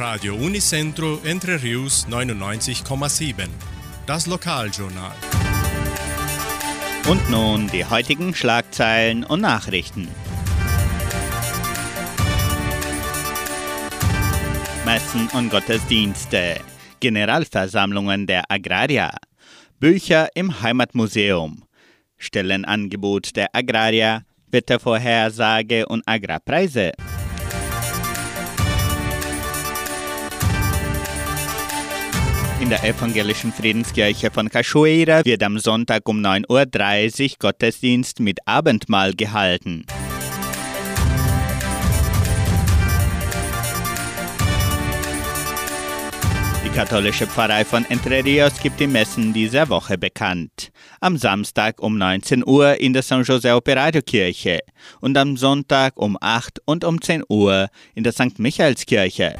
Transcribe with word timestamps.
Radio 0.00 0.34
Unicentro 0.34 1.20
Entre 1.24 1.62
Rius 1.62 2.06
99,7. 2.08 3.48
Das 4.06 4.26
Lokaljournal. 4.26 5.12
Und 7.06 7.28
nun 7.28 7.68
die 7.68 7.84
heutigen 7.84 8.34
Schlagzeilen 8.34 9.24
und 9.24 9.42
Nachrichten. 9.42 10.08
Messen 14.86 15.28
und 15.34 15.50
Gottesdienste. 15.50 16.62
Generalversammlungen 17.00 18.26
der 18.26 18.44
Agrarier. 18.50 19.10
Bücher 19.80 20.28
im 20.34 20.62
Heimatmuseum. 20.62 21.64
Stellenangebot 22.16 23.36
der 23.36 23.54
Agrarier. 23.54 24.22
Wettervorhersage 24.50 25.84
und 25.86 26.02
Agrarpreise. 26.06 26.92
In 32.60 32.68
der 32.68 32.84
evangelischen 32.84 33.54
Friedenskirche 33.54 34.30
von 34.30 34.50
Cachoeira 34.50 35.24
wird 35.24 35.42
am 35.42 35.58
Sonntag 35.58 36.06
um 36.06 36.20
9.30 36.20 37.30
Uhr 37.30 37.36
Gottesdienst 37.38 38.20
mit 38.20 38.38
Abendmahl 38.46 39.14
gehalten. 39.14 39.86
Die 46.62 46.68
katholische 46.68 47.26
Pfarrei 47.26 47.64
von 47.64 47.86
Entre 47.88 48.22
Rios 48.22 48.60
gibt 48.60 48.78
die 48.78 48.86
Messen 48.86 49.32
dieser 49.32 49.70
Woche 49.70 49.96
bekannt. 49.96 50.70
Am 51.00 51.16
Samstag 51.16 51.80
um 51.80 51.96
19 51.96 52.46
Uhr 52.46 52.78
in 52.78 52.92
der 52.92 53.02
San 53.02 53.22
José 53.22 53.56
Operario 53.56 54.02
Kirche 54.02 54.58
und 55.00 55.16
am 55.16 55.38
Sonntag 55.38 55.94
um 55.96 56.18
8 56.20 56.60
und 56.66 56.84
um 56.84 57.00
10 57.00 57.24
Uhr 57.26 57.68
in 57.94 58.04
der 58.04 58.12
St. 58.12 58.38
Michaelskirche. 58.38 59.36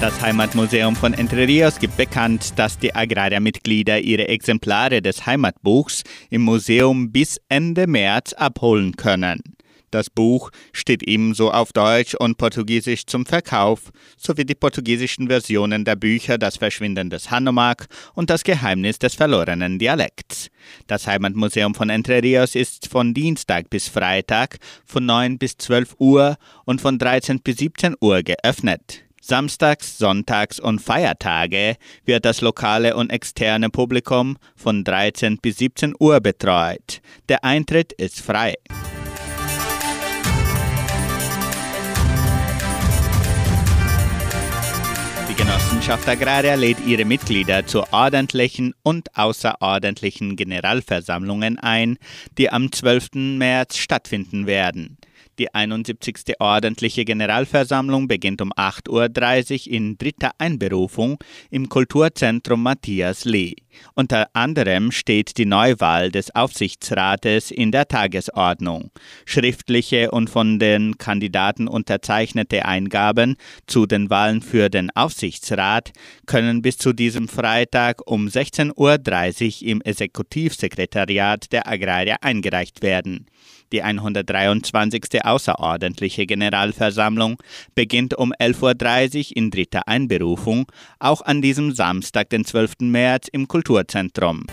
Das 0.00 0.20
Heimatmuseum 0.20 0.96
von 0.96 1.14
Entre 1.14 1.46
Rios 1.46 1.78
gibt 1.78 1.96
bekannt, 1.96 2.58
dass 2.58 2.78
die 2.78 2.94
Agrariermitglieder 2.94 4.00
ihre 4.00 4.28
Exemplare 4.28 5.00
des 5.00 5.24
Heimatbuchs 5.24 6.02
im 6.30 6.42
Museum 6.42 7.10
bis 7.10 7.40
Ende 7.48 7.86
März 7.86 8.34
abholen 8.34 8.96
können. 8.96 9.40
Das 9.94 10.10
Buch 10.10 10.50
steht 10.72 11.04
ebenso 11.04 11.52
auf 11.52 11.72
Deutsch 11.72 12.16
und 12.16 12.36
Portugiesisch 12.36 13.06
zum 13.06 13.24
Verkauf, 13.26 13.92
sowie 14.16 14.44
die 14.44 14.56
portugiesischen 14.56 15.28
Versionen 15.28 15.84
der 15.84 15.94
Bücher 15.94 16.36
Das 16.36 16.56
Verschwinden 16.56 17.10
des 17.10 17.30
Hanomag 17.30 17.86
und 18.14 18.28
Das 18.28 18.42
Geheimnis 18.42 18.98
des 18.98 19.14
verlorenen 19.14 19.78
Dialekts. 19.78 20.50
Das 20.88 21.06
Heimatmuseum 21.06 21.76
von 21.76 21.90
Entre 21.90 22.20
Rios 22.20 22.56
ist 22.56 22.88
von 22.88 23.14
Dienstag 23.14 23.70
bis 23.70 23.86
Freitag 23.86 24.56
von 24.84 25.06
9 25.06 25.38
bis 25.38 25.56
12 25.58 25.94
Uhr 26.00 26.38
und 26.64 26.80
von 26.80 26.98
13 26.98 27.40
bis 27.40 27.58
17 27.58 27.94
Uhr 28.00 28.24
geöffnet. 28.24 29.04
Samstags, 29.26 29.96
Sonntags 29.96 30.60
und 30.60 30.80
Feiertage 30.80 31.76
wird 32.04 32.26
das 32.26 32.42
lokale 32.42 32.94
und 32.94 33.08
externe 33.08 33.70
Publikum 33.70 34.36
von 34.54 34.84
13 34.84 35.38
bis 35.38 35.56
17 35.56 35.94
Uhr 35.98 36.20
betreut. 36.20 37.00
Der 37.30 37.42
Eintritt 37.42 37.94
ist 37.94 38.20
frei. 38.20 38.52
Die 45.30 45.34
Genossenschaft 45.34 46.06
Agraria 46.06 46.54
lädt 46.56 46.84
ihre 46.86 47.06
Mitglieder 47.06 47.66
zu 47.66 47.90
ordentlichen 47.94 48.74
und 48.82 49.16
außerordentlichen 49.16 50.36
Generalversammlungen 50.36 51.58
ein, 51.58 51.96
die 52.36 52.50
am 52.50 52.70
12. 52.70 53.38
März 53.38 53.78
stattfinden 53.78 54.46
werden. 54.46 54.98
Die 55.38 55.52
71. 55.52 56.34
ordentliche 56.38 57.04
Generalversammlung 57.04 58.06
beginnt 58.06 58.40
um 58.40 58.52
8.30 58.52 59.66
Uhr 59.66 59.72
in 59.72 59.98
dritter 59.98 60.30
Einberufung 60.38 61.18
im 61.50 61.68
Kulturzentrum 61.68 62.62
Matthias 62.62 63.24
Lee. 63.24 63.56
Unter 63.94 64.28
anderem 64.32 64.90
steht 64.90 65.38
die 65.38 65.46
Neuwahl 65.46 66.10
des 66.10 66.34
Aufsichtsrates 66.34 67.50
in 67.50 67.72
der 67.72 67.88
Tagesordnung. 67.88 68.90
Schriftliche 69.24 70.10
und 70.10 70.30
von 70.30 70.58
den 70.58 70.98
Kandidaten 70.98 71.68
unterzeichnete 71.68 72.64
Eingaben 72.64 73.36
zu 73.66 73.86
den 73.86 74.10
Wahlen 74.10 74.42
für 74.42 74.68
den 74.70 74.90
Aufsichtsrat 74.94 75.92
können 76.26 76.62
bis 76.62 76.78
zu 76.78 76.92
diesem 76.92 77.28
Freitag 77.28 78.02
um 78.06 78.26
16.30 78.26 79.62
Uhr 79.62 79.68
im 79.68 79.80
Exekutivsekretariat 79.82 81.52
der 81.52 81.66
Agraria 81.68 82.16
eingereicht 82.20 82.82
werden. 82.82 83.26
Die 83.72 83.82
123. 83.82 85.24
außerordentliche 85.24 86.26
Generalversammlung 86.26 87.42
beginnt 87.74 88.14
um 88.14 88.32
11.30 88.32 89.30
Uhr 89.30 89.36
in 89.36 89.50
dritter 89.50 89.88
Einberufung, 89.88 90.70
auch 91.00 91.22
an 91.22 91.42
diesem 91.42 91.72
Samstag, 91.72 92.30
den 92.30 92.44
12. 92.44 92.74
März, 92.82 93.28
im 93.32 93.48
Kulturzentrum. 93.64 94.44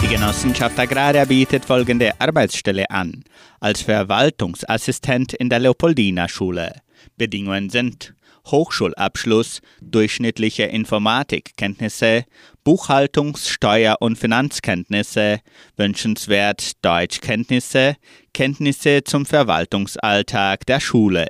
Die 0.00 0.06
Genossenschaft 0.08 0.78
Agraria 0.78 1.24
bietet 1.24 1.64
folgende 1.64 2.12
Arbeitsstelle 2.20 2.88
an. 2.88 3.24
Als 3.58 3.82
Verwaltungsassistent 3.82 5.32
in 5.32 5.48
der 5.48 5.58
Leopoldina-Schule. 5.58 6.82
Bedingungen 7.16 7.68
sind 7.68 8.14
Hochschulabschluss, 8.46 9.60
durchschnittliche 9.80 10.64
Informatikkenntnisse, 10.64 12.24
Buchhaltungs-, 12.64 13.48
Steuer- 13.48 14.00
und 14.00 14.16
Finanzkenntnisse, 14.18 15.40
wünschenswert 15.76 16.84
Deutschkenntnisse, 16.84 17.96
Kenntnisse 18.32 19.02
zum 19.02 19.26
Verwaltungsalltag 19.26 20.66
der 20.66 20.78
Schule. 20.78 21.26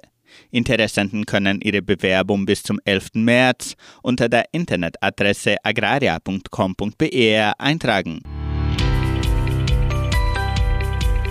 Interessenten 0.53 1.25
können 1.27 1.61
ihre 1.63 1.83
Bewerbung 1.83 2.45
bis 2.45 2.63
zum 2.63 2.79
11. 2.85 3.15
März 3.15 3.75
unter 4.03 4.29
der 4.29 4.45
Internetadresse 4.53 5.57
agraria.com.br 5.65 7.53
eintragen. 7.59 8.21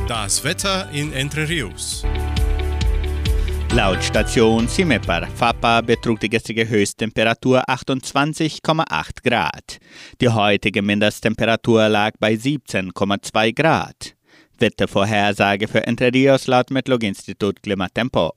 Das 0.07 0.43
Wetter 0.43 0.89
in 0.91 1.13
Entre 1.13 1.47
Rios. 1.47 2.03
Laut 3.75 4.03
Station 4.03 4.67
Simepar 4.67 5.27
Fapa 5.27 5.79
betrug 5.81 6.19
die 6.19 6.27
gestrige 6.27 6.67
Höchsttemperatur 6.67 7.63
28,8 7.69 9.23
Grad. 9.23 9.77
Die 10.19 10.27
heutige 10.27 10.81
Mindesttemperatur 10.81 11.87
lag 11.87 12.11
bei 12.19 12.33
17,2 12.33 13.53
Grad. 13.55 14.15
Wettervorhersage 14.59 15.67
für 15.67 15.87
Entre 15.87 16.13
Rios 16.13 16.47
laut 16.47 16.69
Metlog-Institut 16.69 17.63
Klimatempo. 17.63 18.33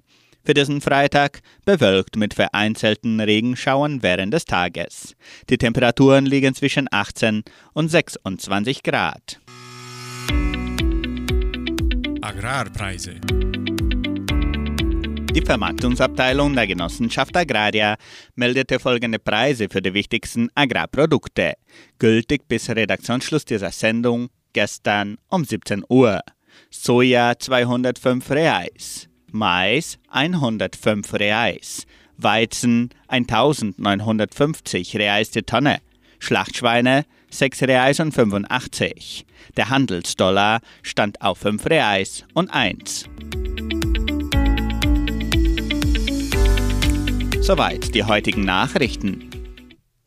Für 0.47 0.53
diesen 0.53 0.83
Freitag 0.83 1.41
bewölkt 1.65 2.17
mit 2.17 2.35
vereinzelten 2.35 3.19
Regenschauern 3.19 4.03
während 4.03 4.35
des 4.35 4.45
Tages. 4.45 5.17
Die 5.49 5.57
Temperaturen 5.57 6.27
liegen 6.27 6.55
zwischen 6.55 6.87
18 6.91 7.45
und 7.73 7.89
26 7.89 8.83
Grad. 8.83 9.41
Agrarpreise. 12.21 13.15
Die 15.35 15.43
Vermarktungsabteilung 15.45 16.55
der 16.55 16.67
Genossenschaft 16.67 17.35
Agraria 17.37 17.97
meldete 18.35 18.79
folgende 18.79 19.19
Preise 19.19 19.69
für 19.71 19.81
die 19.81 19.95
wichtigsten 19.95 20.49
Agrarprodukte, 20.55 21.55
gültig 21.99 22.47
bis 22.49 22.69
Redaktionsschluss 22.69 23.47
dieser 23.47 23.73
Sendung 23.73 24.29
gestern 24.53 25.17
um 25.29 25.45
17 25.45 25.85
Uhr. 25.89 26.21
Soja 26.71 27.39
205 27.39 28.31
Reais, 28.31 29.09
Mais 29.37 29.99
105 30.11 31.13
Reais, 31.15 31.89
Weizen 32.19 32.91
1950 33.09 34.97
Reais 34.97 35.33
die 35.33 35.43
Tonne, 35.43 35.81
Schlachtschweine 36.21 37.05
6 37.31 37.63
Reais 37.63 37.99
und 37.99 38.13
85. 38.13 39.27
Der 39.57 39.71
Handelsdollar 39.71 40.61
stand 40.85 41.21
auf 41.21 41.39
5 41.39 41.67
Reais 41.67 42.25
und 42.35 42.49
1. 42.49 43.07
Soweit 47.41 47.93
die 47.93 48.05
heutigen 48.05 48.45
Nachrichten. 48.45 49.34